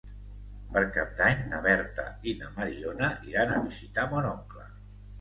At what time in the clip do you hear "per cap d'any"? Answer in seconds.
0.71-1.43